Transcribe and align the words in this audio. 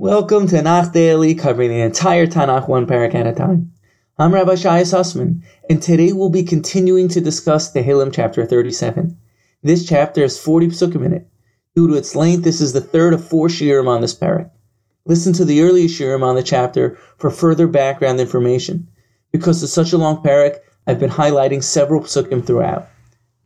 Welcome 0.00 0.46
to 0.46 0.54
Tanakh 0.54 0.92
Daily, 0.92 1.34
covering 1.34 1.70
the 1.70 1.80
entire 1.80 2.28
Tanakh 2.28 2.68
one 2.68 2.86
parak 2.86 3.16
at 3.16 3.26
a 3.26 3.32
time. 3.32 3.72
I'm 4.16 4.32
Rabbi 4.32 4.52
Shaya 4.52 4.82
Sussman, 4.82 5.42
and 5.68 5.82
today 5.82 6.12
we'll 6.12 6.30
be 6.30 6.44
continuing 6.44 7.08
to 7.08 7.20
discuss 7.20 7.72
the 7.72 7.80
Tehillim 7.80 8.14
chapter 8.14 8.46
37. 8.46 9.18
This 9.64 9.84
chapter 9.84 10.22
is 10.22 10.38
40 10.38 10.68
psukim 10.68 11.04
in 11.04 11.14
it. 11.14 11.28
Due 11.74 11.88
to 11.88 11.94
its 11.94 12.14
length, 12.14 12.44
this 12.44 12.60
is 12.60 12.72
the 12.72 12.80
third 12.80 13.12
of 13.12 13.26
four 13.26 13.48
shiurim 13.48 13.88
on 13.88 14.00
this 14.00 14.14
parak. 14.14 14.48
Listen 15.04 15.32
to 15.32 15.44
the 15.44 15.62
earlier 15.62 15.88
shiurim 15.88 16.22
on 16.22 16.36
the 16.36 16.44
chapter 16.44 16.96
for 17.16 17.28
further 17.28 17.66
background 17.66 18.20
information. 18.20 18.86
Because 19.32 19.60
it's 19.64 19.72
such 19.72 19.92
a 19.92 19.98
long 19.98 20.22
parak, 20.22 20.58
I've 20.86 21.00
been 21.00 21.10
highlighting 21.10 21.64
several 21.64 22.02
psukim 22.02 22.46
throughout. 22.46 22.88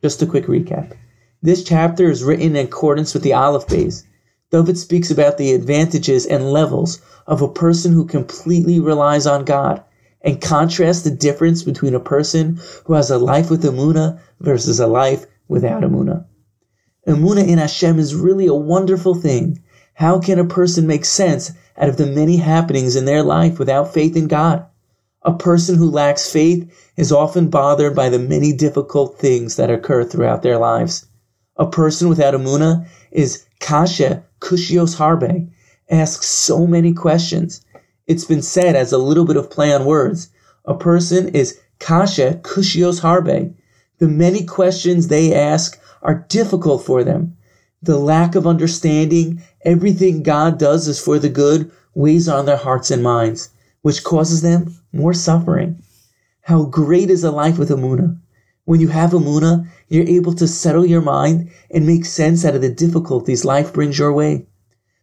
Just 0.03 0.21
a 0.21 0.27
quick 0.27 0.45
recap. 0.49 0.93
This 1.41 1.65
chapter 1.65 2.11
is 2.11 2.23
written 2.23 2.57
in 2.57 2.67
accordance 2.67 3.15
with 3.15 3.23
the 3.23 3.33
Aleph 3.33 3.69
Beis, 3.69 4.05
David 4.53 4.77
speaks 4.77 5.11
about 5.11 5.39
the 5.39 5.53
advantages 5.53 6.27
and 6.27 6.53
levels 6.53 7.01
of 7.27 7.41
a 7.41 7.49
person 7.49 7.91
who 7.91 8.05
completely 8.05 8.79
relies 8.79 9.27
on 9.27 9.47
God 9.47 9.83
and 10.21 10.43
contrasts 10.43 11.01
the 11.01 11.11
difference 11.11 11.63
between 11.63 11.95
a 11.95 12.01
person 12.01 12.61
who 12.85 12.93
has 12.93 13.11
a 13.11 13.17
life 13.17 13.49
with 13.49 13.65
Amuna 13.65 14.21
versus 14.41 14.79
a 14.79 14.87
life 14.87 15.25
without 15.49 15.83
Amuna. 15.83 16.27
Amuna 17.09 17.49
in 17.49 17.57
Hashem 17.57 17.99
is 17.99 18.15
really 18.15 18.47
a 18.47 18.55
wonderful 18.55 19.15
thing. 19.15 19.63
How 19.95 20.21
can 20.21 20.39
a 20.39 20.45
person 20.45 20.87
make 20.87 21.07
sense 21.07 21.53
out 21.79 21.89
of 21.89 21.97
the 21.97 22.05
many 22.05 22.37
happenings 22.37 22.95
in 22.95 23.07
their 23.07 23.23
life 23.23 23.59
without 23.59 23.95
faith 23.95 24.17
in 24.17 24.29
God? 24.29 24.67
A 25.23 25.33
person 25.33 25.77
who 25.77 25.91
lacks 25.91 26.31
faith 26.31 26.71
is 26.99 27.11
often 27.11 27.49
bothered 27.49 27.97
by 27.97 28.11
the 28.11 28.19
many 28.19 28.53
difficult 28.53 29.19
things 29.19 29.57
that 29.57 29.71
occur 29.71 30.05
throughout 30.05 30.43
their 30.43 30.59
lives. 30.59 31.07
A 31.63 31.71
person 31.71 32.09
without 32.09 32.35
Amuna 32.35 32.89
is 33.13 33.45
kasha 33.61 34.25
Kushios 34.41 34.97
Harbe 34.97 35.49
asks 35.89 36.27
so 36.27 36.67
many 36.67 36.93
questions. 36.93 37.65
It's 38.09 38.25
been 38.25 38.43
said 38.43 38.75
as 38.75 38.91
a 38.91 38.99
little 38.99 39.25
bit 39.25 39.37
of 39.37 39.49
play 39.49 39.73
on 39.73 39.85
words. 39.85 40.31
A 40.65 40.75
person 40.75 41.29
is 41.29 41.61
Kasha 41.79 42.41
Kushios 42.43 43.03
Harbe. 43.03 43.55
The 43.99 44.09
many 44.09 44.43
questions 44.43 45.07
they 45.07 45.33
ask 45.33 45.81
are 46.03 46.27
difficult 46.29 46.85
for 46.85 47.05
them. 47.05 47.37
The 47.81 47.97
lack 47.97 48.35
of 48.35 48.45
understanding, 48.45 49.41
everything 49.65 50.25
God 50.25 50.59
does 50.59 50.89
is 50.89 50.99
for 50.99 51.21
the 51.21 51.29
good, 51.29 51.71
weighs 51.95 52.29
on 52.29 52.45
their 52.45 52.57
hearts 52.57 52.91
and 52.91 53.05
minds, 53.05 53.51
which 53.83 54.03
causes 54.03 54.43
them 54.43 54.75
more 54.93 55.15
suffering. 55.15 55.81
How 56.41 56.65
great 56.65 57.09
is 57.09 57.23
a 57.23 57.31
life 57.31 57.57
with 57.57 57.71
Amuna? 57.71 58.19
When 58.65 58.79
you 58.79 58.89
have 58.89 59.11
Amuna, 59.11 59.67
you're 59.89 60.07
able 60.07 60.35
to 60.35 60.47
settle 60.47 60.87
your 60.87 61.01
mind 61.01 61.51
and 61.69 61.85
make 61.85 62.05
sense 62.05 62.45
out 62.45 62.55
of 62.55 62.63
the 62.63 62.69
difficulties 62.69 63.45
life 63.45 63.73
brings 63.73 63.99
your 63.99 64.13
way. 64.13 64.47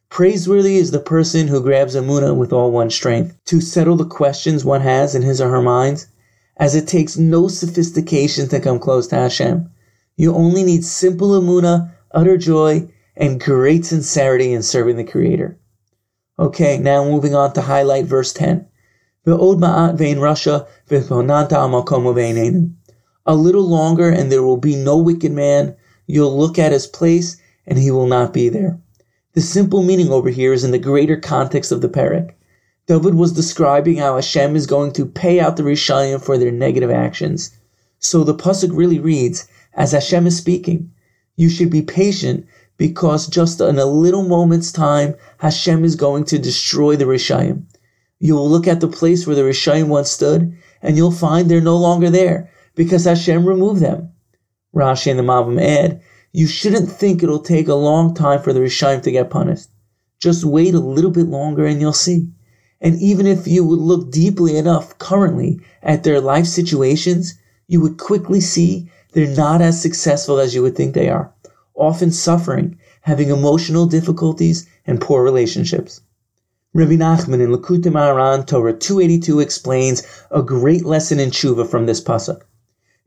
Praiseworthy 0.10 0.78
is 0.78 0.92
the 0.92 1.00
person 1.00 1.50
who 1.50 1.62
grabs 1.62 1.94
Amuna 1.94 2.34
with 2.34 2.54
all 2.54 2.72
one's 2.72 2.96
strength 2.96 3.38
to 3.46 3.60
settle 3.60 3.98
the 3.98 4.06
questions 4.06 4.64
one 4.64 4.80
has 4.80 5.14
in 5.14 5.24
his 5.24 5.42
or 5.42 5.50
her 5.50 5.62
mind, 5.62 6.06
as 6.56 6.74
it 6.74 6.88
takes 6.88 7.18
no 7.18 7.50
sophistication 7.50 8.48
to 8.48 8.62
come 8.62 8.80
close 8.80 9.08
to 9.08 9.18
Hashem. 9.18 9.70
You 10.16 10.34
only 10.34 10.64
need 10.64 10.86
simple 10.86 11.32
Amuna, 11.32 11.92
utter 12.12 12.38
joy, 12.38 12.90
and 13.18 13.42
great 13.42 13.86
sincerity 13.86 14.54
in 14.54 14.64
serving 14.64 14.96
the 14.96 15.04
Creator. 15.04 15.60
Okay, 16.40 16.78
now 16.78 17.04
moving 17.04 17.36
on 17.36 17.52
to 17.54 17.62
highlight 17.62 18.06
verse 18.06 18.32
10. 18.32 18.66
ma'at 19.28 19.98
vein 19.98 20.18
rasha 20.18 20.66
a 23.30 23.36
little 23.36 23.70
longer 23.70 24.10
and 24.10 24.32
there 24.32 24.42
will 24.42 24.58
be 24.58 24.76
no 24.76 24.98
wicked 24.98 25.32
man. 25.32 25.76
You'll 26.08 26.36
look 26.36 26.58
at 26.58 26.72
his 26.72 26.88
place 26.88 27.38
and 27.68 27.78
he 27.78 27.92
will 27.92 28.08
not 28.08 28.34
be 28.34 28.50
there. 28.50 28.80
The 29.34 29.42
simple 29.42 29.84
meaning 29.84 30.10
over 30.10 30.32
here 30.32 30.52
is 30.52 30.64
in 30.64 30.72
the 30.72 30.80
greater 30.80 31.16
context 31.16 31.72
of 31.72 31.82
the 31.82 31.90
parak. 31.90 32.32
David 32.88 33.14
was 33.14 33.32
describing 33.34 33.98
how 33.98 34.16
Hashem 34.16 34.56
is 34.56 34.66
going 34.66 34.94
to 34.94 35.06
pay 35.06 35.40
out 35.40 35.58
the 35.58 35.64
Rishayim 35.64 36.24
for 36.24 36.40
their 36.40 36.52
negative 36.52 36.90
actions. 36.90 37.52
So 38.00 38.24
the 38.24 38.34
pasuk 38.34 38.76
really 38.76 38.98
reads, 38.98 39.48
as 39.76 39.92
Hashem 39.92 40.26
is 40.26 40.36
speaking, 40.36 40.90
you 41.36 41.50
should 41.50 41.70
be 41.70 41.84
patient 41.84 42.48
because 42.78 43.28
just 43.28 43.62
in 43.62 43.78
a 43.78 43.86
little 43.86 44.24
moment's 44.24 44.72
time, 44.72 45.14
Hashem 45.38 45.86
is 45.86 45.96
going 45.96 46.24
to 46.26 46.40
destroy 46.40 46.96
the 46.96 47.06
Rishayim. 47.06 47.62
You 48.20 48.34
will 48.34 48.50
look 48.50 48.68
at 48.68 48.80
the 48.80 48.88
place 48.88 49.28
where 49.28 49.36
the 49.36 49.44
Rishayim 49.44 49.88
once 49.88 50.10
stood, 50.10 50.52
and 50.82 50.98
you'll 50.98 51.12
find 51.12 51.48
they're 51.48 51.62
no 51.62 51.78
longer 51.78 52.10
there 52.10 52.50
because 52.80 53.04
Hashem 53.04 53.46
removed 53.46 53.82
them. 53.82 54.10
Rashi 54.74 55.12
and 55.12 55.20
the 55.20 55.24
Malbim 55.24 55.62
add, 55.62 56.02
you 56.32 56.48
shouldn't 56.48 56.90
think 56.90 57.22
it'll 57.22 57.42
take 57.42 57.68
a 57.68 57.74
long 57.74 58.14
time 58.14 58.42
for 58.42 58.54
the 58.54 58.62
Rishayim 58.62 59.02
to 59.02 59.12
get 59.12 59.30
punished. 59.30 59.68
Just 60.18 60.46
wait 60.46 60.74
a 60.74 60.80
little 60.80 61.12
bit 61.12 61.28
longer 61.28 61.66
and 61.66 61.82
you'll 61.82 61.92
see. 61.92 62.30
And 62.80 62.98
even 63.02 63.28
if 63.28 63.46
you 63.46 63.66
would 63.66 63.80
look 63.80 64.10
deeply 64.12 64.56
enough 64.56 64.98
currently 64.98 65.60
at 65.84 66.06
their 66.06 66.22
life 66.22 66.46
situations, 66.46 67.34
you 67.68 67.82
would 67.82 67.98
quickly 67.98 68.40
see 68.40 68.90
they're 69.12 69.36
not 69.36 69.62
as 69.62 69.82
successful 69.82 70.40
as 70.40 70.56
you 70.56 70.62
would 70.62 70.78
think 70.78 70.94
they 70.94 71.10
are, 71.10 71.34
often 71.76 72.12
suffering, 72.12 72.78
having 73.02 73.28
emotional 73.28 73.88
difficulties 73.88 74.66
and 74.88 75.02
poor 75.02 75.22
relationships. 75.22 76.00
Rabbi 76.74 76.94
Nachman 76.94 77.42
in 77.42 77.52
Lakutim 77.52 77.92
Moharan 77.92 78.48
Torah 78.48 78.72
282 78.72 79.42
explains 79.42 80.02
a 80.32 80.42
great 80.42 80.86
lesson 80.86 81.20
in 81.20 81.30
tshuva 81.30 81.68
from 81.68 81.86
this 81.86 82.00
pasuk. 82.00 82.44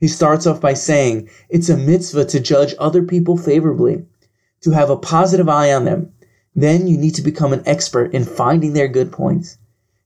He 0.02 0.08
starts 0.08 0.48
off 0.48 0.60
by 0.60 0.74
saying 0.74 1.28
it's 1.48 1.68
a 1.68 1.76
mitzvah 1.76 2.24
to 2.24 2.40
judge 2.40 2.74
other 2.76 3.04
people 3.04 3.36
favorably, 3.36 4.04
to 4.62 4.72
have 4.72 4.90
a 4.90 4.96
positive 4.96 5.48
eye 5.48 5.72
on 5.72 5.84
them. 5.84 6.12
Then 6.56 6.88
you 6.88 6.98
need 6.98 7.14
to 7.14 7.22
become 7.22 7.52
an 7.52 7.62
expert 7.66 8.12
in 8.12 8.24
finding 8.24 8.72
their 8.72 8.88
good 8.88 9.12
points. 9.12 9.58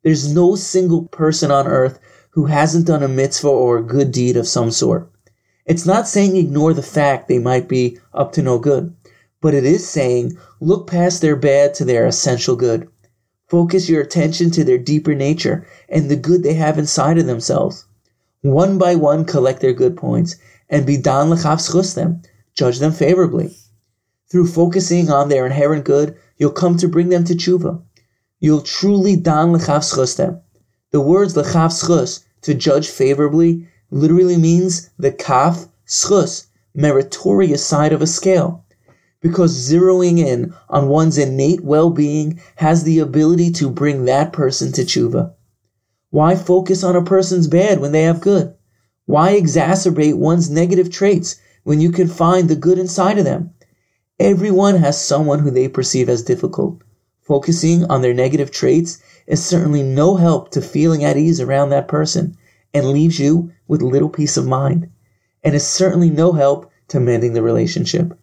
There's 0.02 0.30
no 0.30 0.54
single 0.54 1.04
person 1.04 1.50
on 1.50 1.66
earth 1.66 1.98
who 2.32 2.44
hasn't 2.44 2.86
done 2.86 3.02
a 3.02 3.08
mitzvah 3.08 3.48
or 3.48 3.78
a 3.78 3.82
good 3.82 4.12
deed 4.12 4.36
of 4.36 4.46
some 4.46 4.70
sort. 4.70 5.10
It's 5.64 5.86
not 5.86 6.06
saying 6.06 6.36
ignore 6.36 6.74
the 6.74 6.82
fact 6.82 7.26
they 7.26 7.38
might 7.38 7.66
be 7.66 7.98
up 8.12 8.32
to 8.32 8.42
no 8.42 8.58
good, 8.58 8.94
but 9.40 9.54
it 9.54 9.64
is 9.64 9.88
saying 9.88 10.36
look 10.60 10.86
past 10.86 11.22
their 11.22 11.36
bad 11.36 11.72
to 11.72 11.86
their 11.86 12.04
essential 12.04 12.54
good. 12.54 12.86
Focus 13.48 13.88
your 13.88 14.02
attention 14.02 14.50
to 14.50 14.62
their 14.62 14.76
deeper 14.76 15.14
nature 15.14 15.66
and 15.88 16.10
the 16.10 16.16
good 16.16 16.42
they 16.42 16.52
have 16.52 16.78
inside 16.78 17.16
of 17.16 17.24
themselves 17.24 17.86
one 18.42 18.78
by 18.78 18.94
one 18.94 19.24
collect 19.24 19.60
their 19.60 19.72
good 19.72 19.96
points, 19.96 20.36
and 20.68 20.86
be 20.86 20.96
dan 20.96 21.28
lechav 21.28 21.94
them, 21.94 22.22
judge 22.54 22.78
them 22.78 22.92
favorably. 22.92 23.56
Through 24.30 24.48
focusing 24.48 25.10
on 25.10 25.28
their 25.28 25.46
inherent 25.46 25.84
good, 25.84 26.16
you'll 26.36 26.50
come 26.50 26.76
to 26.78 26.88
bring 26.88 27.08
them 27.08 27.24
to 27.24 27.34
tshuva. 27.34 27.80
You'll 28.40 28.62
truly 28.62 29.16
dan 29.16 29.52
lechav 29.52 30.16
them. 30.16 30.40
The 30.90 31.00
words 31.00 31.34
lechav 31.34 32.24
to 32.42 32.54
judge 32.54 32.88
favorably, 32.88 33.68
literally 33.90 34.36
means 34.36 34.90
the 34.98 35.12
kaf 35.12 35.66
schus, 35.86 36.46
meritorious 36.74 37.64
side 37.64 37.92
of 37.92 38.02
a 38.02 38.06
scale. 38.06 38.64
Because 39.20 39.70
zeroing 39.70 40.18
in 40.18 40.54
on 40.68 40.88
one's 40.88 41.18
innate 41.18 41.64
well-being 41.64 42.40
has 42.56 42.84
the 42.84 42.98
ability 42.98 43.50
to 43.52 43.70
bring 43.70 44.04
that 44.04 44.32
person 44.32 44.72
to 44.72 44.82
tshuva. 44.82 45.32
Why 46.16 46.34
focus 46.34 46.82
on 46.82 46.96
a 46.96 47.04
person's 47.04 47.46
bad 47.46 47.78
when 47.78 47.92
they 47.92 48.04
have 48.04 48.22
good? 48.22 48.54
Why 49.04 49.38
exacerbate 49.38 50.16
one's 50.16 50.48
negative 50.48 50.90
traits 50.90 51.36
when 51.62 51.78
you 51.78 51.92
can 51.92 52.08
find 52.08 52.48
the 52.48 52.56
good 52.56 52.78
inside 52.78 53.18
of 53.18 53.26
them? 53.26 53.50
Everyone 54.18 54.76
has 54.76 54.98
someone 54.98 55.40
who 55.40 55.50
they 55.50 55.68
perceive 55.68 56.08
as 56.08 56.22
difficult. 56.22 56.80
Focusing 57.20 57.84
on 57.84 58.00
their 58.00 58.14
negative 58.14 58.50
traits 58.50 58.96
is 59.26 59.44
certainly 59.44 59.82
no 59.82 60.16
help 60.16 60.50
to 60.52 60.62
feeling 60.62 61.04
at 61.04 61.18
ease 61.18 61.38
around 61.38 61.68
that 61.68 61.86
person 61.86 62.34
and 62.72 62.88
leaves 62.88 63.18
you 63.18 63.52
with 63.68 63.82
little 63.82 64.08
peace 64.08 64.38
of 64.38 64.46
mind, 64.46 64.88
and 65.44 65.54
is 65.54 65.66
certainly 65.66 66.08
no 66.08 66.32
help 66.32 66.70
to 66.88 66.98
mending 66.98 67.34
the 67.34 67.42
relationship. 67.42 68.18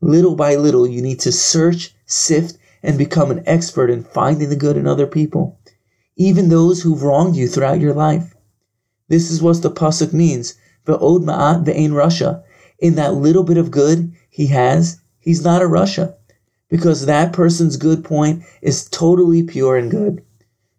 Little 0.00 0.36
by 0.36 0.54
little, 0.54 0.86
you 0.86 1.02
need 1.02 1.18
to 1.18 1.32
search, 1.32 1.92
sift, 2.06 2.56
and 2.84 2.96
become 2.96 3.32
an 3.32 3.42
expert 3.46 3.90
in 3.90 4.04
finding 4.04 4.48
the 4.48 4.54
good 4.54 4.76
in 4.76 4.86
other 4.86 5.08
people 5.08 5.58
even 6.16 6.48
those 6.48 6.82
who've 6.82 7.02
wronged 7.02 7.36
you 7.36 7.46
throughout 7.46 7.80
your 7.80 7.92
life. 7.92 8.34
This 9.08 9.30
is 9.30 9.42
what 9.42 9.62
the 9.62 9.70
pasuk 9.70 10.12
means. 10.12 10.54
Ve'od 10.86 11.22
ma'at 11.22 11.64
ve'ein 11.64 11.90
rasha. 11.90 12.42
In 12.78 12.94
that 12.94 13.14
little 13.14 13.44
bit 13.44 13.58
of 13.58 13.70
good 13.70 14.12
he 14.30 14.46
has, 14.48 14.98
he's 15.20 15.44
not 15.44 15.62
a 15.62 15.66
rasha. 15.66 16.14
Because 16.68 17.06
that 17.06 17.32
person's 17.32 17.76
good 17.76 18.02
point 18.02 18.42
is 18.62 18.88
totally 18.88 19.42
pure 19.42 19.76
and 19.76 19.90
good. 19.90 20.24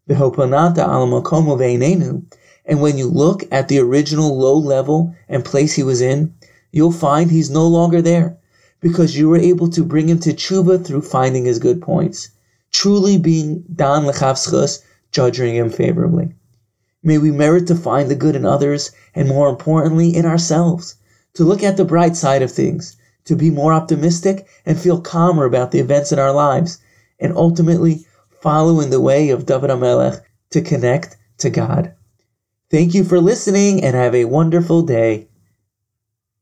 Ve'hopanata 0.09 0.77
alamakomo 0.77 1.55
ve'inenu. 1.57 2.23
And 2.65 2.81
when 2.81 2.97
you 2.97 3.07
look 3.07 3.43
at 3.51 3.67
the 3.67 3.79
original 3.79 4.37
low 4.37 4.57
level 4.57 5.15
and 5.29 5.45
place 5.45 5.75
he 5.75 5.83
was 5.83 6.01
in, 6.01 6.33
you'll 6.71 6.91
find 6.91 7.29
he's 7.29 7.49
no 7.49 7.67
longer 7.67 8.01
there. 8.01 8.37
Because 8.81 9.17
you 9.17 9.29
were 9.29 9.37
able 9.37 9.69
to 9.69 9.83
bring 9.83 10.09
him 10.09 10.19
to 10.19 10.33
tshuva 10.33 10.85
through 10.85 11.01
finding 11.01 11.45
his 11.45 11.59
good 11.59 11.81
points. 11.81 12.29
Truly 12.71 13.17
being 13.17 13.63
dan 13.73 14.03
lechavschus 14.03 14.81
judging 15.11 15.55
him 15.55 15.69
favorably. 15.69 16.33
May 17.03 17.17
we 17.17 17.31
merit 17.31 17.67
to 17.67 17.75
find 17.75 18.09
the 18.09 18.15
good 18.15 18.35
in 18.35 18.45
others, 18.45 18.91
and 19.15 19.27
more 19.27 19.49
importantly, 19.49 20.15
in 20.15 20.25
ourselves, 20.25 20.95
to 21.35 21.43
look 21.43 21.63
at 21.63 21.77
the 21.77 21.85
bright 21.85 22.15
side 22.15 22.41
of 22.41 22.51
things, 22.51 22.97
to 23.25 23.35
be 23.35 23.49
more 23.49 23.73
optimistic 23.73 24.47
and 24.65 24.79
feel 24.79 24.99
calmer 24.99 25.45
about 25.45 25.71
the 25.71 25.79
events 25.79 26.11
in 26.11 26.19
our 26.19 26.33
lives, 26.33 26.79
and 27.19 27.35
ultimately 27.35 28.05
follow 28.41 28.79
in 28.79 28.89
the 28.89 29.01
way 29.01 29.29
of 29.29 29.45
David 29.45 29.69
HaMelech 29.69 30.21
to 30.51 30.61
connect 30.61 31.15
to 31.39 31.49
God. 31.49 31.93
Thank 32.69 32.93
you 32.93 33.03
for 33.03 33.21
listening 33.21 33.83
and 33.83 33.95
have 33.95 34.15
a 34.15 34.25
wonderful 34.25 34.81
day. 34.81 35.27